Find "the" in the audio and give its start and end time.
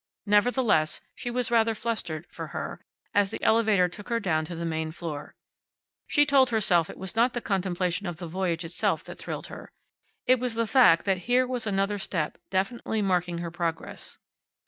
3.29-3.43, 4.55-4.65, 7.35-7.39, 8.17-8.25, 10.55-10.65